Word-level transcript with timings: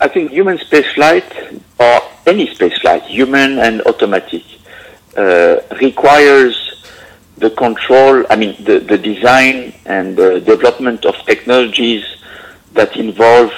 I 0.00 0.08
think 0.08 0.30
human 0.30 0.56
spaceflight 0.56 1.60
or 1.78 2.00
any 2.26 2.46
spaceflight, 2.46 3.02
human 3.02 3.58
and 3.58 3.82
automatic, 3.82 4.42
uh, 5.16 5.56
requires 5.80 6.86
the 7.36 7.50
control, 7.50 8.24
I 8.30 8.36
mean, 8.36 8.56
the, 8.64 8.78
the 8.78 8.96
design 8.96 9.74
and 9.84 10.16
the 10.16 10.40
development 10.40 11.04
of 11.04 11.14
technologies 11.26 12.04
that 12.72 12.96
involve 12.96 13.52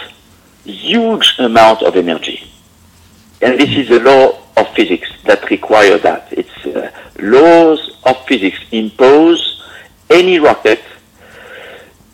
huge 0.65 1.37
amount 1.39 1.83
of 1.83 1.97
energy. 1.97 2.49
And 3.41 3.61
this 3.61 3.71
is 3.77 3.91
a 3.91 4.01
law 4.01 4.39
of 4.57 4.69
physics 4.75 5.11
that 5.25 5.49
require 5.51 5.99
that. 5.99 6.29
It's 6.33 6.67
uh, 6.67 6.91
laws 7.19 7.99
of 8.05 8.17
physics 8.27 8.59
impose 8.71 9.63
any 10.11 10.39
rocket 10.39 10.81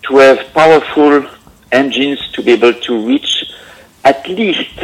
to 0.03 0.17
have 0.17 0.53
powerful 0.55 1.27
engines 1.73 2.31
to 2.33 2.43
be 2.43 2.53
able 2.53 2.73
to 2.73 3.07
reach 3.07 3.45
at 4.09 4.27
least 4.27 4.77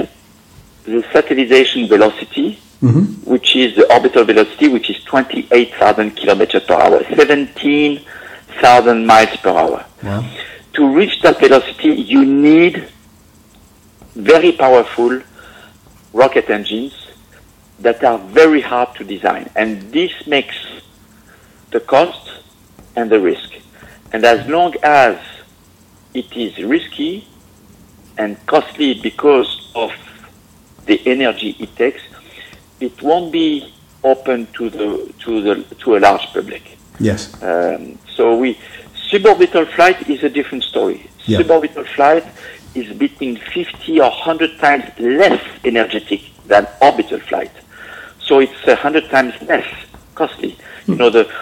the 0.84 1.00
satellization 1.14 1.88
velocity, 1.88 2.58
mm-hmm. 2.82 3.04
which 3.32 3.56
is 3.56 3.74
the 3.74 3.90
orbital 3.92 4.24
velocity, 4.24 4.68
which 4.68 4.90
is 4.90 5.02
28,000 5.04 6.10
kilometers 6.10 6.62
per 6.64 6.74
hour, 6.74 7.02
17,000 7.16 9.06
miles 9.06 9.36
per 9.38 9.48
hour. 9.48 9.84
Wow. 10.02 10.30
To 10.74 10.94
reach 10.94 11.22
that 11.22 11.40
velocity, 11.40 11.88
you 11.88 12.24
need 12.24 12.86
very 14.14 14.52
powerful 14.52 15.22
rocket 16.12 16.50
engines 16.50 16.94
that 17.80 18.04
are 18.04 18.18
very 18.18 18.60
hard 18.60 18.94
to 18.96 19.04
design. 19.04 19.48
And 19.56 19.90
this 19.90 20.12
makes 20.26 20.56
the 21.70 21.80
cost 21.80 22.24
and 22.94 23.10
the 23.10 23.20
risk. 23.20 23.50
And 24.12 24.24
as 24.24 24.46
long 24.48 24.74
as 24.82 25.18
it 26.12 26.30
is 26.36 26.62
risky 26.62 27.26
and 28.18 28.44
costly 28.46 28.94
because 28.94 29.70
of 29.74 29.92
the 30.86 31.00
energy 31.06 31.56
it 31.58 31.74
takes, 31.76 32.02
it 32.80 33.00
won't 33.02 33.32
be 33.32 33.72
open 34.02 34.46
to 34.52 34.68
the 34.70 35.12
to 35.20 35.42
the 35.42 35.62
to 35.76 35.96
a 35.96 35.98
large 35.98 36.26
public. 36.32 36.76
Yes. 37.00 37.42
Um, 37.42 37.98
so 38.14 38.36
we 38.36 38.58
suborbital 39.10 39.70
flight 39.74 40.08
is 40.08 40.22
a 40.22 40.28
different 40.28 40.64
story. 40.64 41.10
Yeah. 41.26 41.40
Suborbital 41.40 41.86
flight 41.94 42.24
is 42.74 42.92
between 42.96 43.36
50 43.36 44.00
or 44.00 44.10
100 44.10 44.58
times 44.58 44.84
less 44.98 45.42
energetic 45.64 46.20
than 46.46 46.66
orbital 46.82 47.20
flight. 47.20 47.52
So 48.20 48.40
it's 48.40 48.66
100 48.66 49.10
times 49.10 49.34
less 49.42 49.66
costly. 50.14 50.52
Mm. 50.52 50.88
You 50.88 50.94
know, 50.96 51.10
the, 51.10 51.32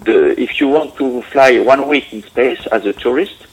the, 0.00 0.40
if 0.40 0.60
you 0.60 0.68
want 0.68 0.96
to 0.96 1.22
fly 1.22 1.58
one 1.60 1.88
week 1.88 2.12
in 2.12 2.22
space 2.22 2.66
as 2.66 2.84
a 2.86 2.92
tourist, 2.92 3.46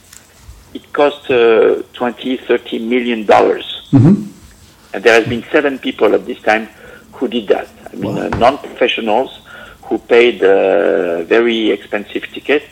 it 0.74 0.94
cost 0.94 1.30
uh, 1.32 1.82
20, 1.94 2.38
30 2.38 2.80
million 2.80 3.26
dollars. 3.26 3.90
Mm-hmm. 3.92 4.30
And 4.94 5.04
there 5.04 5.20
has 5.20 5.28
been 5.28 5.44
seven 5.52 5.80
people 5.80 6.14
at 6.14 6.26
this 6.26 6.42
time 6.42 6.68
who 7.14 7.28
did 7.28 7.48
that. 7.50 7.70
I 7.92 7.96
mean, 7.96 8.16
wow. 8.16 8.26
uh, 8.26 8.30
non-professionals 8.30 9.42
who 9.84 9.98
paid 9.98 10.42
a 10.44 11.24
very 11.28 11.72
expensive 11.72 12.24
ticket, 12.32 12.64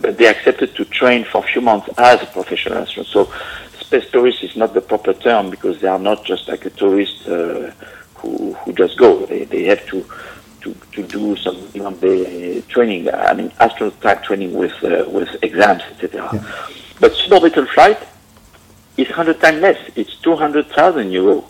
but 0.00 0.18
they 0.18 0.26
accepted 0.26 0.74
to 0.76 0.84
train 0.84 1.24
for 1.24 1.38
a 1.38 1.46
few 1.46 1.60
months 1.60 1.88
as 1.96 2.22
a 2.22 2.26
professional 2.26 2.84
astronauts. 2.84 3.06
So 3.06 3.32
space 3.80 4.10
tourist 4.10 4.42
is 4.42 4.56
not 4.56 4.74
the 4.74 4.80
proper 4.80 5.14
term 5.14 5.50
because 5.50 5.80
they 5.80 5.88
are 5.88 5.98
not 5.98 6.24
just 6.24 6.48
like 6.48 6.64
a 6.64 6.70
tourist 6.70 7.28
uh, 7.28 7.70
who, 8.16 8.54
who 8.54 8.72
just 8.72 8.98
go. 8.98 9.24
They, 9.26 9.44
they 9.44 9.64
have 9.64 9.86
to, 9.86 10.04
to, 10.62 10.74
to 10.92 11.02
do 11.06 11.36
some 11.36 11.56
you 11.74 11.82
know, 11.82 11.92
training, 12.68 13.08
I 13.12 13.34
mean, 13.34 13.52
astronaut 13.60 14.00
type 14.00 14.24
training 14.24 14.54
with, 14.54 14.74
uh, 14.82 15.04
with 15.08 15.28
exams, 15.42 15.82
etc. 15.82 16.28
Yeah. 16.32 16.68
But 17.00 17.12
suborbital 17.12 17.68
flight 17.68 17.98
is 18.96 19.08
100 19.08 19.40
times 19.40 19.60
less. 19.60 19.90
It's 19.96 20.16
200,000 20.20 21.10
euro 21.10 21.44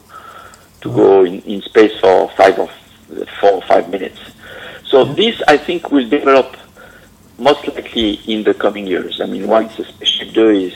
to 0.81 0.91
oh. 0.91 0.95
go 0.95 1.25
in, 1.25 1.41
in 1.43 1.63
space 1.63 1.99
for 2.01 2.31
five 2.31 2.59
or 2.59 2.69
four 3.41 3.53
or 3.53 3.63
five 3.63 3.89
minutes. 3.91 4.21
So 4.87 5.05
this, 5.05 5.43
I 5.49 5.57
think, 5.57 5.91
will 5.91 6.09
develop 6.09 6.57
most 7.39 7.67
likely 7.67 8.15
in 8.27 8.45
the 8.45 8.55
coming 8.55 8.87
years. 8.87 9.21
I 9.21 9.27
mean, 9.27 9.49
once 9.49 9.77
the 9.77 9.85
Spaceship 9.85 10.35
2 10.35 10.49
is 10.51 10.75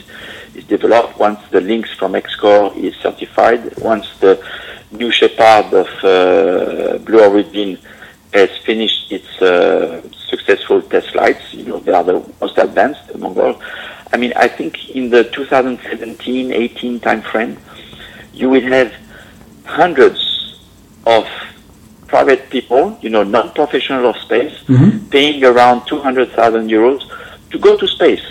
is 0.55 0.65
developed, 0.65 1.17
once 1.19 1.39
the 1.51 1.61
Lynx 1.61 1.93
from 1.93 2.13
XCOR 2.13 2.75
is 2.75 2.95
certified, 2.97 3.77
once 3.79 4.07
the 4.19 4.43
New 4.91 5.11
Shepard 5.11 5.73
of 5.73 5.87
uh, 6.03 6.97
Blue 6.99 7.21
Origin 7.23 7.77
has 8.33 8.49
finished 8.65 9.11
its 9.11 9.41
uh, 9.41 10.01
successful 10.27 10.81
test 10.81 11.11
flights, 11.11 11.53
you 11.53 11.65
know, 11.65 11.79
they 11.79 11.91
are 11.93 12.03
the 12.03 12.23
most 12.41 12.57
advanced 12.57 13.09
among 13.13 13.39
all. 13.39 13.61
I 14.11 14.17
mean, 14.17 14.33
I 14.35 14.47
think 14.47 14.89
in 14.89 15.09
the 15.09 15.23
2017-18 15.25 16.99
timeframe, 16.99 17.57
you 18.33 18.49
will 18.49 18.61
have 18.61 18.93
hundreds 19.65 20.59
of 21.05 21.27
private 22.07 22.49
people, 22.49 22.97
you 23.01 23.09
know, 23.09 23.23
non-professional 23.23 24.07
of 24.07 24.17
space, 24.17 24.57
mm-hmm. 24.63 25.07
paying 25.09 25.43
around 25.43 25.85
200,000 25.85 26.69
euros 26.69 27.03
to 27.51 27.59
go 27.59 27.77
to 27.77 27.87
space. 27.87 28.25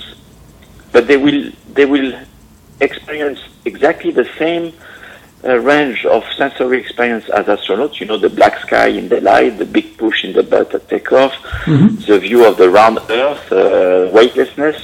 But 0.93 1.07
they 1.07 1.17
will 1.17 1.53
they 1.75 1.85
will 1.85 2.19
experience 2.81 3.41
exactly 3.65 4.11
the 4.11 4.29
same 4.39 4.73
uh, 5.45 5.59
range 5.59 6.05
of 6.07 6.25
sensory 6.37 6.81
experience 6.81 7.29
as 7.29 7.47
astronauts. 7.47 8.01
You 8.01 8.07
know, 8.07 8.19
the 8.19 8.31
black 8.31 8.59
sky 8.61 8.89
in 8.89 9.09
the 9.09 9.21
light, 9.21 9.59
the 9.59 9.65
big 9.65 9.97
push 9.97 10.25
in 10.25 10.33
the 10.33 10.43
butt 10.43 10.75
at 10.75 10.89
takeoff, 10.89 11.33
mm-hmm. 11.33 12.01
the 12.11 12.19
view 12.19 12.45
of 12.45 12.57
the 12.57 12.69
round 12.69 12.99
Earth, 13.11 13.53
uh, 13.53 14.11
weightlessness, 14.13 14.79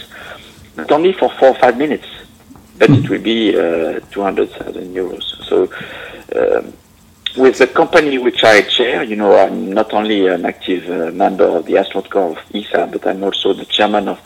but 0.76 0.90
only 0.92 1.12
for 1.12 1.30
four 1.38 1.48
or 1.48 1.54
five 1.54 1.76
minutes. 1.78 2.06
But 2.78 2.90
it 2.90 3.08
will 3.08 3.22
be 3.22 3.56
uh, 3.56 4.00
200,000 4.10 4.94
euros. 4.94 5.22
So, 5.44 5.70
um, 6.34 6.72
with 7.36 7.58
the 7.58 7.66
company 7.66 8.18
which 8.18 8.42
I 8.44 8.62
chair, 8.62 9.02
you 9.02 9.16
know, 9.16 9.36
I'm 9.36 9.72
not 9.72 9.92
only 9.92 10.26
an 10.26 10.44
active 10.44 10.88
uh, 10.88 11.10
member 11.12 11.44
of 11.44 11.66
the 11.66 11.78
astronaut 11.78 12.10
corps 12.10 12.32
of 12.32 12.38
ESA, 12.54 12.88
but 12.90 13.06
I'm 13.06 13.22
also 13.22 13.52
the 13.52 13.64
chairman 13.64 14.08
of 14.08 14.20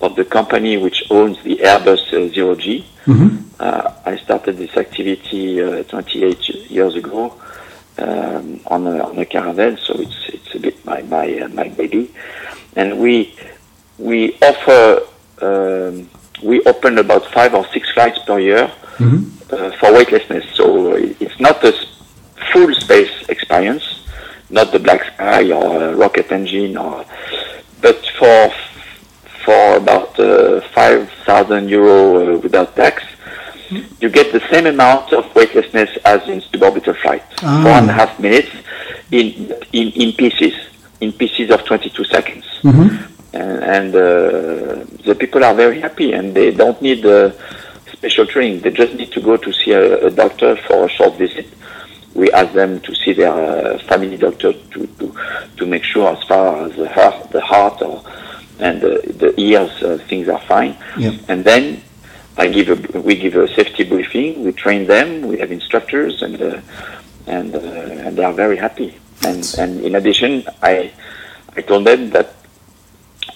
of 0.00 0.14
the 0.14 0.24
company 0.24 0.76
which 0.76 1.02
owns 1.10 1.42
the 1.42 1.56
Airbus 1.56 2.12
uh, 2.12 2.32
Zero 2.32 2.54
G. 2.54 2.86
Mm-hmm. 3.06 3.44
Uh, 3.58 3.92
I 4.06 4.16
started 4.16 4.56
this 4.56 4.76
activity 4.76 5.60
uh, 5.60 5.82
28 5.82 6.70
years 6.70 6.94
ago 6.94 7.34
um, 7.98 8.60
on, 8.66 8.86
a, 8.86 9.04
on 9.04 9.18
a 9.18 9.24
Caravelle, 9.24 9.78
so 9.78 9.94
it's 9.94 10.28
it's 10.28 10.54
a 10.54 10.60
bit 10.60 10.84
my 10.84 11.02
my 11.02 11.40
uh, 11.40 11.48
my 11.48 11.68
baby, 11.68 12.14
and 12.76 12.98
we 12.98 13.34
we 13.98 14.38
offer 14.40 15.02
um, 15.42 16.08
we 16.42 16.62
open 16.62 16.98
about 16.98 17.26
five 17.26 17.54
or 17.54 17.66
six 17.66 17.90
flights 17.90 18.18
per 18.20 18.38
year 18.38 18.70
mm-hmm. 18.98 19.34
Uh, 19.50 19.70
for 19.78 19.94
weightlessness. 19.94 20.44
So 20.54 20.92
it's 20.94 21.40
not 21.40 21.64
a 21.64 21.72
full 22.52 22.74
space 22.74 23.10
experience, 23.30 24.04
not 24.50 24.72
the 24.72 24.78
black 24.78 25.02
sky 25.14 25.50
or 25.50 25.94
rocket 25.94 26.30
engine, 26.30 26.76
or 26.76 27.06
but 27.80 28.04
for 28.18 28.52
for 29.48 29.76
about 29.78 30.20
uh, 30.20 30.60
5,000 30.60 31.70
euro 31.70 32.36
uh, 32.36 32.38
without 32.40 32.76
tax, 32.76 33.02
mm-hmm. 33.02 33.94
you 33.98 34.10
get 34.10 34.30
the 34.30 34.42
same 34.50 34.66
amount 34.66 35.10
of 35.14 35.24
weightlessness 35.34 35.88
as 36.04 36.20
in 36.28 36.42
suborbital 36.42 36.94
flight. 37.00 37.24
Ah. 37.42 37.62
Four 37.62 37.72
and 37.72 37.88
a 37.88 37.94
half 37.94 38.20
minutes 38.20 38.50
in, 39.10 39.50
in, 39.72 39.88
in 39.92 40.12
pieces, 40.12 40.54
in 41.00 41.12
pieces 41.12 41.50
of 41.50 41.64
22 41.64 42.04
seconds. 42.04 42.44
Mm-hmm. 42.62 43.36
And, 43.36 43.64
and 43.76 43.94
uh, 43.94 44.84
the 45.08 45.14
people 45.14 45.42
are 45.48 45.54
very 45.54 45.78
happy 45.86 46.08
and 46.16 46.34
they 46.38 46.50
don't 46.62 46.80
need 46.88 47.04
uh, 47.04 47.32
special 47.96 48.26
training. 48.26 48.60
They 48.60 48.70
just 48.82 48.94
need 49.00 49.10
to 49.16 49.20
go 49.20 49.34
to 49.36 49.50
see 49.52 49.72
a, 49.72 50.06
a 50.08 50.10
doctor 50.22 50.50
for 50.66 50.86
a 50.88 50.90
short 50.96 51.14
visit 51.24 51.46
we 52.18 52.30
ask 52.32 52.52
them 52.52 52.80
to 52.80 52.94
see 52.96 53.12
their 53.12 53.32
uh, 53.32 53.78
family 53.90 54.16
doctor 54.16 54.52
to, 54.52 54.86
to, 54.98 55.14
to 55.56 55.66
make 55.66 55.84
sure 55.84 56.08
as 56.16 56.22
far 56.24 56.66
as 56.66 56.74
the 56.74 56.88
heart, 56.88 57.30
the 57.30 57.40
heart 57.40 57.80
or 57.80 58.02
and 58.60 58.82
uh, 58.82 58.88
the 59.22 59.32
ears 59.36 59.70
uh, 59.84 59.98
things 60.08 60.28
are 60.28 60.40
fine. 60.40 60.76
And 61.28 61.44
then 61.44 61.80
I 62.36 62.48
give 62.48 62.68
a, 62.70 63.00
we 63.00 63.14
give 63.14 63.36
a 63.36 63.46
safety 63.54 63.84
briefing. 63.84 64.44
We 64.44 64.52
train 64.52 64.86
them. 64.86 65.28
We 65.28 65.38
have 65.38 65.52
instructors, 65.52 66.22
and 66.22 66.42
uh, 66.42 66.60
and 67.28 67.54
and 67.54 68.16
they 68.16 68.24
are 68.24 68.32
very 68.32 68.56
happy. 68.56 68.96
And 69.24 69.42
and 69.58 69.80
in 69.80 69.94
addition, 69.94 70.44
I 70.60 70.92
I 71.56 71.60
told 71.60 71.86
them 71.86 72.10
that 72.10 72.34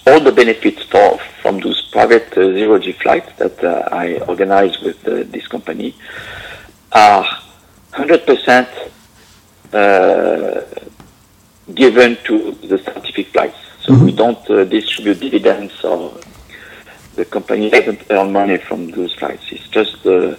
all 0.05 0.19
the 0.19 0.31
benefits 0.31 0.83
for 0.83 1.17
from 1.41 1.59
those 1.59 1.81
private 1.91 2.37
uh, 2.37 2.51
zero 2.53 2.77
G 2.79 2.91
flights 2.91 3.31
that 3.37 3.63
uh, 3.63 3.87
I 3.91 4.17
organize 4.27 4.79
with 4.81 5.07
uh, 5.07 5.23
this 5.27 5.47
company 5.47 5.95
are 6.91 7.25
100% 7.93 8.67
given 11.73 12.17
to 12.25 12.51
the 12.51 12.77
scientific 12.77 13.27
flights. 13.27 13.57
So 13.81 13.93
mm-hmm. 13.93 14.05
we 14.05 14.11
don't 14.11 14.49
uh, 14.49 14.63
distribute 14.65 15.19
dividends 15.19 15.83
or 15.83 16.13
the 17.15 17.25
company 17.25 17.69
doesn't 17.69 18.03
earn 18.09 18.31
money 18.31 18.57
from 18.57 18.91
those 18.91 19.13
flights. 19.15 19.51
It's 19.51 19.67
just 19.69 20.05
a, 20.05 20.37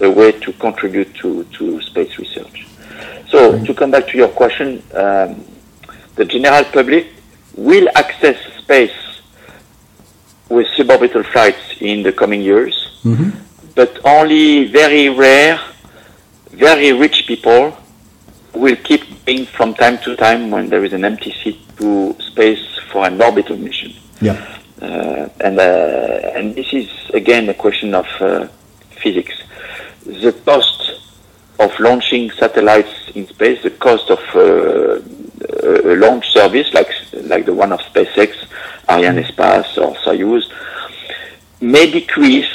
a 0.00 0.10
way 0.10 0.32
to 0.32 0.52
contribute 0.54 1.14
to, 1.16 1.44
to 1.44 1.80
space 1.82 2.18
research. 2.18 2.66
So 3.28 3.62
to 3.64 3.74
come 3.74 3.90
back 3.90 4.08
to 4.08 4.18
your 4.18 4.28
question, 4.28 4.82
um, 4.94 5.44
the 6.16 6.24
general 6.24 6.64
public 6.64 7.08
will 7.56 7.88
access 7.94 8.36
space 8.58 8.92
with 10.54 10.66
suborbital 10.76 11.24
flights 11.32 11.64
in 11.80 12.02
the 12.02 12.12
coming 12.12 12.42
years, 12.42 12.74
mm-hmm. 13.04 13.30
but 13.74 13.90
only 14.04 14.66
very 14.80 15.08
rare 15.08 15.58
very 16.52 16.92
rich 16.92 17.26
people 17.26 17.76
will 18.54 18.76
keep 18.76 19.02
going 19.24 19.46
from 19.46 19.74
time 19.74 19.98
to 19.98 20.14
time 20.16 20.50
when 20.50 20.68
there 20.68 20.84
is 20.84 20.92
an 20.92 21.04
empty 21.04 21.32
seat 21.42 21.58
to 21.78 22.14
space 22.20 22.64
for 22.90 23.06
an 23.06 23.20
orbital 23.20 23.56
mission. 23.56 23.92
Yeah. 24.20 24.36
Uh, 24.80 25.28
and 25.40 25.58
uh, 25.58 26.36
and 26.36 26.54
this 26.54 26.72
is 26.72 26.88
again 27.14 27.48
a 27.48 27.54
question 27.54 27.94
of 27.94 28.06
uh, 28.20 28.48
physics. 29.02 29.34
The 30.04 30.32
cost 30.44 30.80
of 31.58 31.78
launching 31.78 32.30
satellites 32.32 32.94
in 33.14 33.26
space, 33.28 33.62
the 33.62 33.70
cost 33.70 34.10
of 34.10 34.20
uh, 35.62 35.92
a 35.92 35.96
launch 35.96 36.30
service 36.30 36.72
like 36.74 36.90
like 37.24 37.46
the 37.46 37.54
one 37.54 37.72
of 37.72 37.80
SpaceX, 37.80 38.34
Arianespace 38.88 39.78
or 39.78 39.94
Soyuz, 39.96 40.44
may 41.60 41.90
decrease 41.90 42.50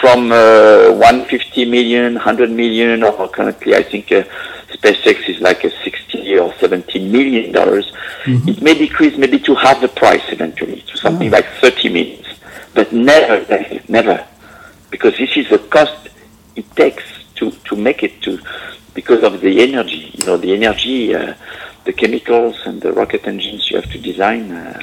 from 0.00 0.30
uh, 0.30 0.92
150 0.92 1.64
million, 1.64 2.14
100 2.14 2.50
million, 2.50 3.02
or 3.02 3.28
currently 3.28 3.74
I 3.74 3.82
think 3.82 4.12
uh, 4.12 4.24
SpaceX 4.72 5.28
is 5.28 5.40
like 5.40 5.64
a 5.64 5.70
60 5.82 6.38
or 6.38 6.54
70 6.54 7.08
million 7.10 7.52
dollars. 7.52 7.90
Mm-hmm. 8.24 8.48
It 8.48 8.62
may 8.62 8.74
decrease 8.74 9.16
maybe 9.16 9.38
to 9.40 9.54
half 9.54 9.80
the 9.80 9.88
price 9.88 10.22
eventually, 10.28 10.82
to 10.82 10.96
something 10.96 11.28
oh. 11.28 11.32
like 11.32 11.46
30 11.60 11.88
million, 11.88 12.24
but 12.74 12.92
never, 12.92 13.44
never, 13.88 14.26
because 14.90 15.16
this 15.18 15.36
is 15.36 15.48
the 15.48 15.58
cost 15.58 16.08
it 16.54 16.70
takes 16.76 17.04
to, 17.36 17.50
to 17.50 17.76
make 17.76 18.02
it 18.02 18.20
to, 18.22 18.38
because 19.08 19.24
of 19.24 19.40
the 19.40 19.62
energy, 19.62 20.12
you 20.18 20.26
know, 20.26 20.36
the 20.36 20.52
energy, 20.52 21.14
uh, 21.14 21.34
the 21.84 21.92
chemicals 21.94 22.60
and 22.66 22.82
the 22.82 22.92
rocket 22.92 23.26
engines 23.26 23.70
you 23.70 23.76
have 23.80 23.90
to 23.90 23.98
design. 23.98 24.52
Uh, 24.52 24.82